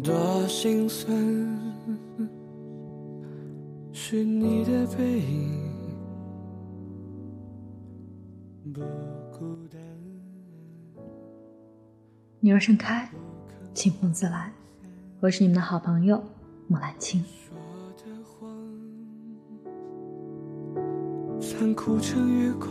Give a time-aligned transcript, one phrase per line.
[0.00, 1.12] 多心酸，
[3.92, 5.60] 是你的背影
[8.72, 8.80] 不
[9.36, 9.80] 孤单。
[12.38, 13.10] 女儿盛开，
[13.74, 14.52] 清风自来。
[15.18, 16.22] 我是你们的好朋友
[16.68, 17.20] 木兰青。
[17.24, 17.56] 说
[17.96, 18.48] 的谎，
[21.40, 22.70] 残酷成月光。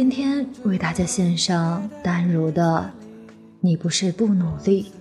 [0.00, 2.88] 今天为大家献上丹如的
[3.60, 4.92] 《你不是不努力，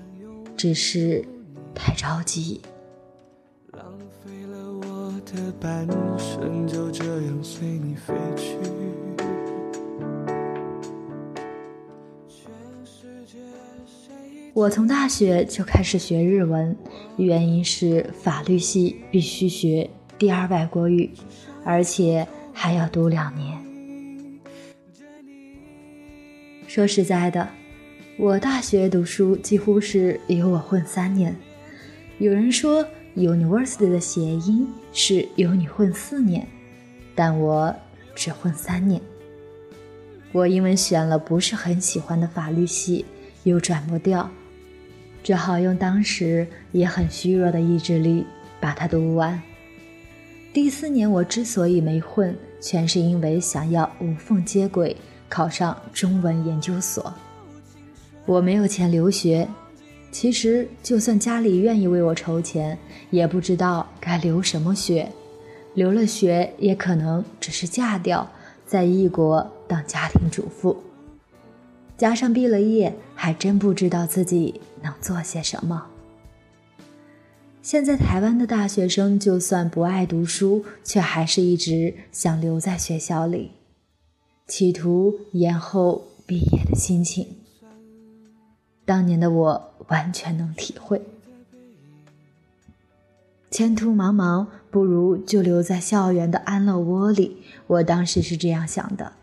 [0.58, 1.24] 只是
[1.76, 2.60] 太着急》。
[3.78, 3.86] 浪
[4.26, 8.58] 费了我的半生，就这样随你飞去。
[14.56, 16.76] 我从大学就开始学日文，
[17.18, 21.12] 原因是法律系必须学第二外国语，
[21.64, 23.47] 而且还要读两年。
[26.78, 27.50] 说实在的，
[28.18, 31.36] 我大学读书几乎是有我混三年。
[32.20, 36.48] 有人说 “university” 的谐音是有你混四年，
[37.16, 37.76] 但我
[38.14, 39.02] 只混三年。
[40.32, 43.04] 我因为选了不是很喜欢的法律系，
[43.42, 44.30] 又转不掉，
[45.24, 48.24] 只好用当时也很虚弱的意志力
[48.60, 49.42] 把它读完。
[50.54, 54.96] 第四年我之所以没混，全是因为想要无缝接轨，
[55.30, 57.14] 考上中文研究所。
[58.26, 59.48] 我没有钱留学，
[60.12, 62.78] 其实就算家里愿意为我筹钱，
[63.10, 65.12] 也不知道该留什么学。
[65.74, 68.30] 留了学，也可能只是嫁掉，
[68.66, 70.76] 在异国当家庭主妇。
[71.96, 75.86] 加上毕了业，还真不知道自己能做些什么。
[77.62, 83.52] 现在台湾的大学生，就算不爱读书，却还是一直想留在学校里，
[84.48, 87.28] 企图延后毕业的心情。
[88.86, 91.02] 当年的我完全能体会。
[93.52, 97.38] 前途茫茫，不如就留在校园的安乐窝里。
[97.68, 99.14] 我当时是这样想的，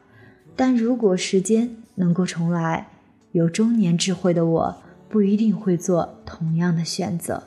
[0.54, 2.88] 但如果时间能够重来，
[3.32, 4.76] 有中年智慧的我
[5.08, 7.44] 不一定会做同样的选择。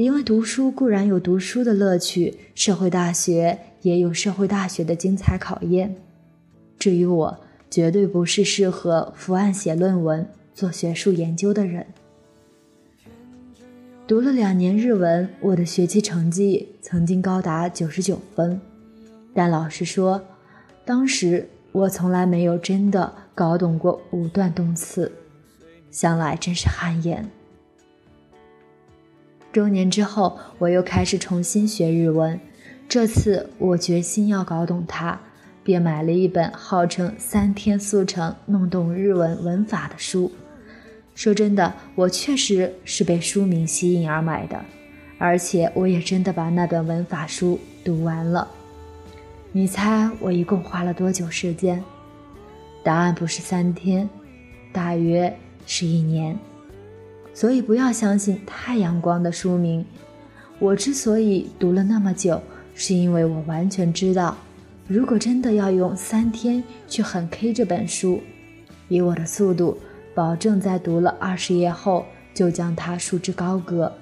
[0.00, 5.94] 因为读书固然有读书的乐趣，社会大学也有社会大学的精彩考验。
[6.78, 7.38] 至于我，
[7.70, 11.86] 绝对不是适合伏案写论文、做学术研究的人。
[14.06, 18.58] 读了两年日文，我的学习成绩曾经高达九十九分，
[19.34, 20.24] 但老实说，
[20.82, 25.12] 当时我从来没有真的搞懂过五段动词，
[25.90, 27.30] 想来真是汗颜。
[29.52, 32.38] 中年之后，我又开始重新学日文，
[32.88, 35.18] 这次我决心要搞懂它，
[35.64, 40.30] 便买了一本号称三天速成弄懂日文文法的书。
[41.16, 44.64] 说真的，我确实是被书名吸引而买的，
[45.18, 48.46] 而且我也真的把那本文法书读完了。
[49.50, 51.82] 你猜我一共花了多久时间？
[52.84, 54.08] 答案不是三天，
[54.72, 56.38] 大约是一年。
[57.32, 59.84] 所以不要相信太阳光的书名。
[60.58, 62.42] 我之所以读了那么久，
[62.74, 64.36] 是因为我完全知道，
[64.86, 68.20] 如果真的要用三天去狠 K 这本书，
[68.88, 69.78] 以我的速度，
[70.14, 72.04] 保证在读了二十页后
[72.34, 73.92] 就将它束之高阁。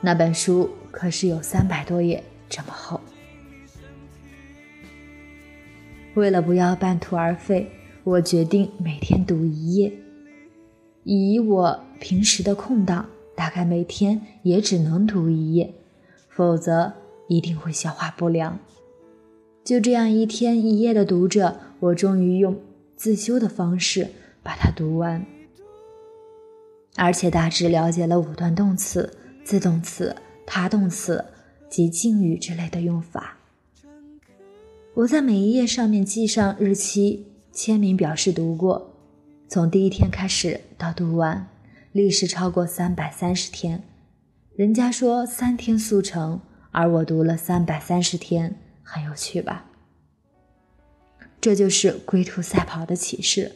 [0.00, 3.00] 那本书可是有三百多页这么厚。
[6.14, 7.70] 为了不要半途而废，
[8.04, 9.92] 我决定每天读一页。
[11.04, 13.06] 以我平时的空档，
[13.36, 15.72] 大概每天也只能读一页，
[16.28, 16.92] 否则
[17.28, 18.58] 一定会消化不良。
[19.62, 22.58] 就这样一天一夜的读着，我终于用
[22.96, 24.08] 自修的方式
[24.42, 25.24] 把它读完，
[26.96, 31.24] 而且大致了解了五段动词、自动词、他动词
[31.70, 33.38] 及敬语之类的用法。
[34.94, 38.93] 我在每一页上面记上日期、签名，表示读过。
[39.46, 41.46] 从第一天开始到读完，
[41.92, 43.82] 历时超过三百三十天。
[44.56, 49.66] 人家说三天速成，而我读了三百三十天，很有趣吧？
[51.40, 53.52] 这就是龟兔赛跑的启示。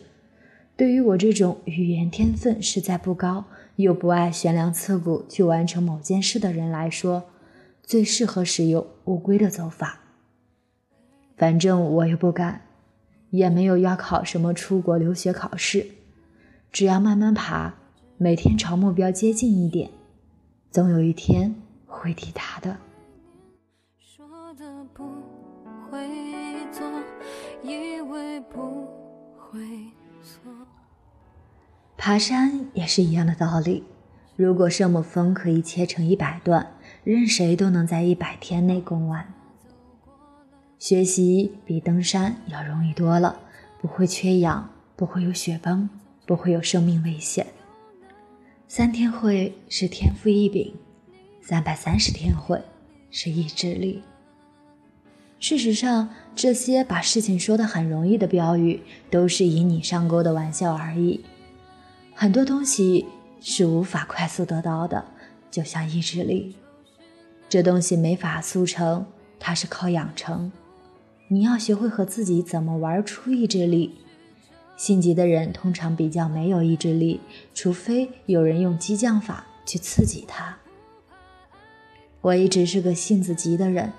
[0.77, 3.47] 对于我这种语言天分实在不高，
[3.77, 7.31] 又不爱悬梁刺股去完成某件事的人来说，
[7.83, 10.01] 最适合使用乌龟的走法。
[11.37, 12.63] 反正我又不敢，
[13.31, 15.87] 也没有要考什么出国留学考试，
[16.73, 17.75] 只要慢慢爬，
[18.17, 19.91] 每天朝目标接近一点，
[20.71, 21.55] 总有一天
[21.87, 22.77] 会抵达的。
[31.97, 33.85] 爬山也是一样的道理。
[34.37, 39.35] 如果圣母峰可以切成一百段，任谁都能在一百天内攻完。
[40.79, 43.41] 学习比登山要容易多了，
[43.81, 45.91] 不会缺氧，不会有雪崩，
[46.25, 47.45] 不会有生命危险。
[48.69, 50.73] 三天会是天赋异禀，
[51.43, 52.63] 三百三十天会
[53.11, 54.05] 是意志力。
[55.41, 61.25] 事实上，这些把事情说得很容易的标语，都是引你上钩的玩笑而已。
[62.15, 63.05] 很多东西
[63.41, 65.05] 是无法快速得到的，
[65.51, 66.55] 就像意志力，
[67.49, 69.05] 这东西没法速成，
[69.41, 70.53] 它是靠养成。
[71.29, 73.99] 你要学会和自己怎么玩出意志力。
[74.77, 77.21] 心急的人通常比较没有意志力，
[77.53, 80.57] 除非有人用激将法去刺激他。
[82.21, 83.93] 我一直是个性子急的人，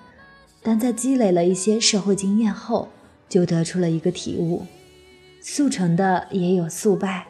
[0.64, 2.90] 但在积累了一些社会经验后，
[3.28, 4.66] 就得出了一个体悟：
[5.42, 7.28] 速成的也有速败。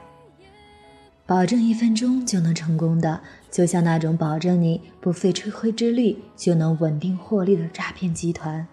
[1.25, 3.21] 保证一分钟就能成功的，
[3.51, 8.67] 就像那种保证你不费吹灰之力就能稳定获利的诈骗集团。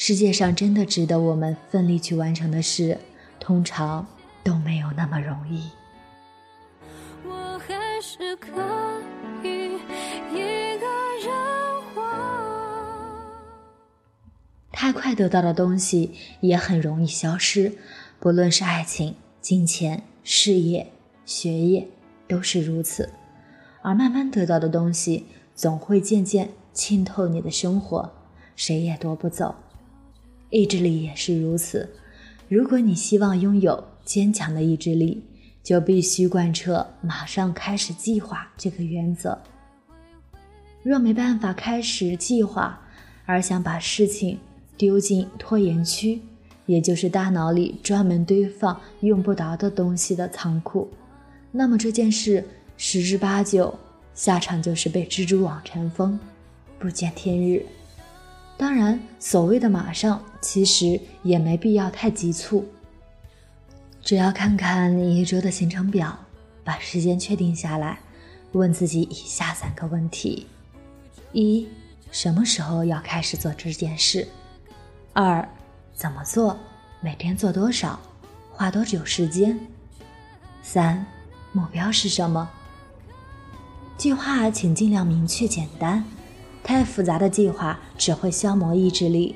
[0.00, 2.98] 世界上真的值得我们奋力去完成的事，
[3.40, 4.06] 通常
[4.44, 5.68] 都没有那么容易。
[7.24, 8.48] 我还是可
[9.42, 9.74] 以
[10.30, 10.86] 一个
[11.20, 11.34] 人
[11.92, 12.00] 活。
[14.70, 16.12] 太快得到的东西
[16.42, 17.72] 也很容易消失，
[18.20, 20.92] 不论是爱情、金钱、事业、
[21.26, 21.88] 学业，
[22.28, 23.10] 都是如此。
[23.82, 28.12] 而慢慢得到的东西，总会渐渐浸透你的生活，
[28.54, 29.56] 谁也夺不走。
[30.50, 31.88] 意志力也是如此。
[32.48, 35.22] 如果你希望拥有坚强的意志力，
[35.62, 39.38] 就必须贯彻“马上开始计划”这个原则。
[40.82, 42.80] 若没办法开始计划，
[43.26, 44.38] 而想把事情
[44.78, 46.22] 丢进拖延区，
[46.64, 50.88] 也就是大脑里专门堆放用不着的东西的仓库，
[51.52, 52.42] 那么这件事
[52.78, 53.78] 十之八九
[54.14, 56.18] 下场就是被蜘蛛网尘封，
[56.78, 57.62] 不见天日。
[58.58, 62.68] 当然，所谓的马上，其实也没必要太急促。
[64.02, 66.18] 只要看看你一周的行程表，
[66.64, 68.00] 把时间确定下来，
[68.52, 70.48] 问自己以下三个问题：
[71.32, 71.68] 一、
[72.10, 74.26] 什么时候要开始做这件事？
[75.12, 75.48] 二、
[75.94, 76.58] 怎么做？
[77.00, 78.00] 每天做多少？
[78.50, 79.56] 花多久时间？
[80.62, 81.06] 三、
[81.52, 82.50] 目标是什么？
[83.96, 86.04] 计划请尽量明确简单。
[86.68, 89.34] 太复杂的计划只会消磨意志力。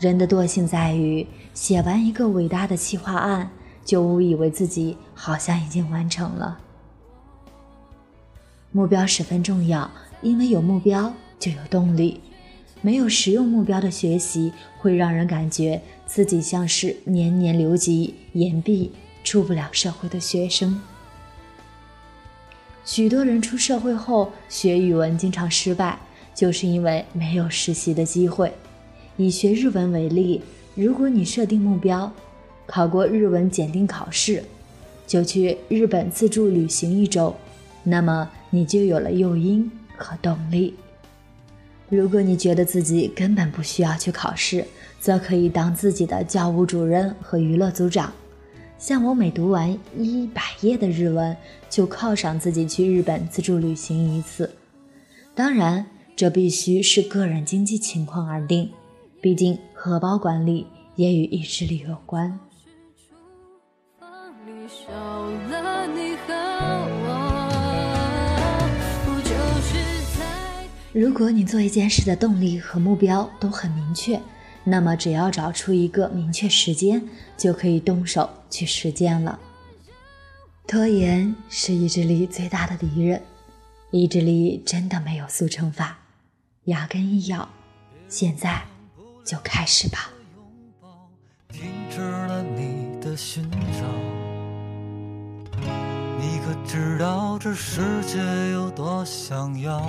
[0.00, 1.24] 人的惰性在于
[1.54, 3.48] 写完一个伟大的企划案，
[3.84, 6.58] 就误以为自己好像已经完成了。
[8.72, 9.88] 目标十分重要，
[10.22, 12.20] 因为有目标就有动力。
[12.82, 18.90] 没有实用目标的学习，会让人感觉自己像是年年留级、延毕、
[19.22, 20.80] 出不了社会的学生。
[22.84, 25.96] 许多人出社会后学语文经常失败。
[26.34, 28.52] 就是因为没有实习的机会。
[29.16, 30.40] 以学日文为例，
[30.74, 32.10] 如果你设定目标，
[32.66, 34.42] 考过日文检定考试，
[35.06, 37.36] 就去日本自助旅行一周，
[37.84, 40.74] 那么你就有了诱因和动力。
[41.90, 44.64] 如果你觉得自己根本不需要去考试，
[45.00, 48.10] 则可以当自己的教务主任和娱乐组长。
[48.78, 51.36] 像我每读完一百页的日文，
[51.68, 54.50] 就犒赏自己去日本自助旅行一次。
[55.34, 55.84] 当然。
[56.20, 58.70] 这必须是个人经济情况而定，
[59.22, 62.38] 毕竟荷包管理也与意志力有关。
[70.92, 74.20] 如果你做一件事的动力和目标都很明确，
[74.62, 77.02] 那么只要找出一个明确时间，
[77.38, 79.40] 就可以动手去实践了。
[80.66, 83.22] 拖延是意志力最大的敌人，
[83.90, 85.96] 意志力真的没有速成法。
[86.70, 87.48] 牙根一咬，
[88.08, 88.62] 现在
[89.24, 90.08] 就开始吧。
[91.48, 93.84] 停止了你的寻找，
[96.16, 98.20] 你可知道这世界
[98.52, 99.82] 有多想要？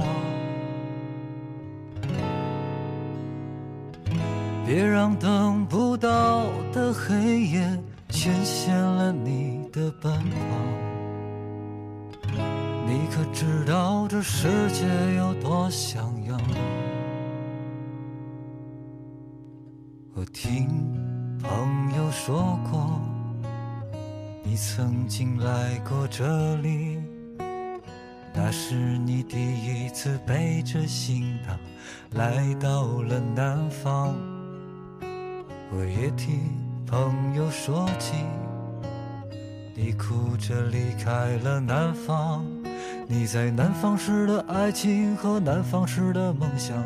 [4.66, 10.36] 别让等不到的黑夜牵线了你的奔跑。
[12.88, 14.84] 你可知道这世界
[15.16, 16.21] 有多想要？
[20.22, 20.68] 我听
[21.42, 23.02] 朋友说过，
[24.44, 27.02] 你曾经来过这里，
[28.32, 31.58] 那是你第一次背着行囊
[32.12, 34.14] 来到了南方，
[35.72, 36.40] 我也听
[36.86, 38.14] 朋友说起，
[39.74, 42.46] 你哭着离开了南方。
[43.08, 46.78] 你在南方时的爱情和南方时的梦想，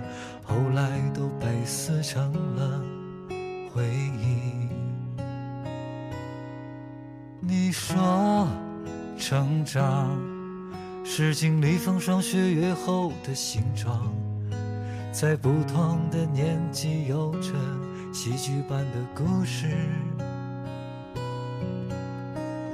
[0.41, 2.81] 后来都被撕成了
[3.75, 4.69] 回忆。
[7.41, 8.47] 你说
[9.17, 10.17] 成长
[11.03, 14.09] 是经历风霜雪月后的形状，
[15.11, 17.51] 在不同的年纪有着
[18.13, 19.67] 戏剧般的故事。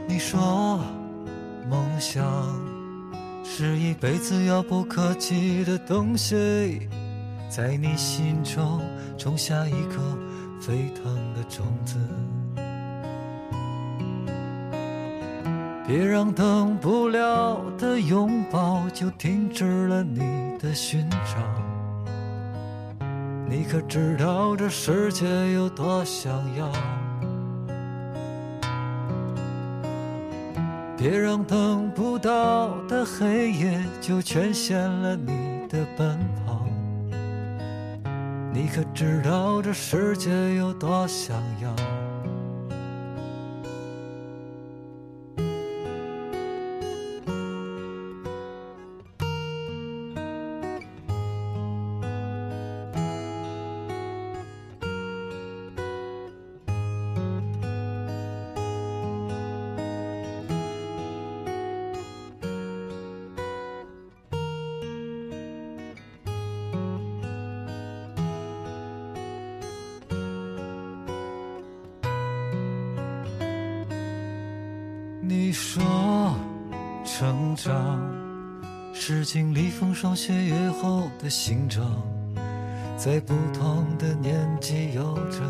[0.08, 0.80] 你说
[1.68, 2.24] 梦想。
[3.44, 6.88] 是一辈子遥不可及的东西，
[7.54, 8.80] 在你心中
[9.18, 10.02] 种下一颗
[10.62, 11.98] 沸腾的种子。
[15.86, 20.22] 别让等不了的拥抱就停止了你
[20.60, 21.36] 的寻找。
[23.50, 26.72] 你可知道这世界有多想要？
[30.96, 36.66] 别让等不到的黑夜就全限了你的奔跑。
[38.54, 42.11] 你可知道这世界有多想要？
[75.52, 76.34] 你说，
[77.04, 78.00] 成长
[78.94, 81.86] 是经历风霜雪月后的形状，
[82.96, 85.42] 在不同的年纪有着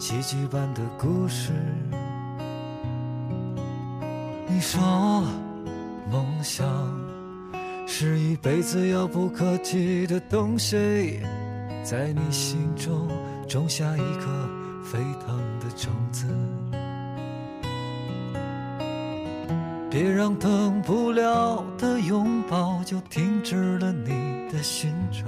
[0.00, 1.52] 戏剧般的故事。
[4.48, 4.82] 你说，
[6.10, 6.66] 梦想
[7.86, 11.20] 是一辈子遥不可及的东西，
[11.84, 13.06] 在你心中
[13.46, 14.48] 种下一颗
[14.82, 16.26] 沸腾的种子。
[19.98, 25.24] 别让等不了的拥抱就停止了你的寻找。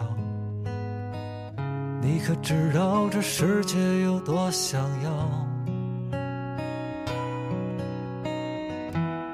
[2.02, 5.10] 你可知道这世界有多想要？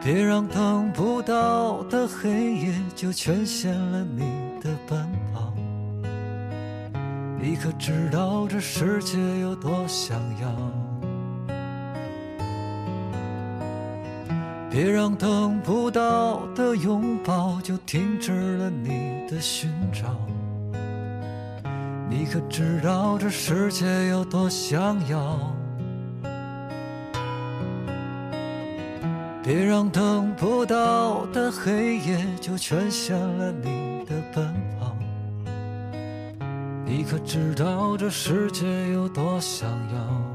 [0.04, 4.20] 别让等不到的黑夜就全限了你
[4.62, 5.52] 的奔跑。
[7.40, 10.83] 你可知道这世界有多想要？
[14.74, 20.18] 别让等不到的拥抱就停止了你的寻找。
[22.10, 25.38] 你可知道这世界有多想要？
[29.44, 34.96] 别让等不到的黑夜就全限了你的奔跑。
[36.84, 40.33] 你可知道这世界有多想要？